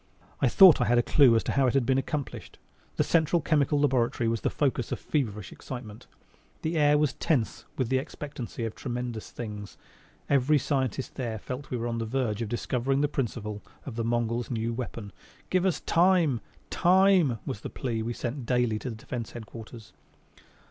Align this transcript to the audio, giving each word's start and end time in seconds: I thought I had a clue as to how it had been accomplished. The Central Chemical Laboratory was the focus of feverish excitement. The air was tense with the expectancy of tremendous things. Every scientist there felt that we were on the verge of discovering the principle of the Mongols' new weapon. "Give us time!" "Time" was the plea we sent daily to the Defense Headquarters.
I 0.41 0.47
thought 0.47 0.81
I 0.81 0.85
had 0.85 0.97
a 0.97 1.03
clue 1.03 1.35
as 1.35 1.43
to 1.43 1.51
how 1.51 1.67
it 1.67 1.75
had 1.75 1.85
been 1.85 1.99
accomplished. 1.99 2.57
The 2.95 3.03
Central 3.03 3.39
Chemical 3.39 3.79
Laboratory 3.79 4.27
was 4.27 4.41
the 4.41 4.49
focus 4.49 4.91
of 4.91 4.99
feverish 4.99 5.51
excitement. 5.51 6.07
The 6.63 6.75
air 6.75 6.97
was 6.97 7.13
tense 7.13 7.65
with 7.77 7.89
the 7.89 7.99
expectancy 7.99 8.65
of 8.65 8.73
tremendous 8.73 9.29
things. 9.29 9.77
Every 10.27 10.57
scientist 10.57 11.13
there 11.17 11.37
felt 11.37 11.61
that 11.61 11.69
we 11.69 11.77
were 11.77 11.85
on 11.85 11.99
the 11.99 12.05
verge 12.07 12.41
of 12.41 12.49
discovering 12.49 13.01
the 13.01 13.07
principle 13.07 13.61
of 13.85 13.95
the 13.95 14.03
Mongols' 14.03 14.49
new 14.49 14.73
weapon. 14.73 15.11
"Give 15.51 15.67
us 15.67 15.81
time!" 15.81 16.41
"Time" 16.71 17.37
was 17.45 17.61
the 17.61 17.69
plea 17.69 18.01
we 18.01 18.13
sent 18.13 18.47
daily 18.47 18.79
to 18.79 18.89
the 18.89 18.95
Defense 18.95 19.33
Headquarters. 19.33 19.93